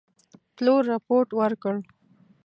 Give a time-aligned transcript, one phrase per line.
[0.55, 1.75] پلور رپوټ ورکړ.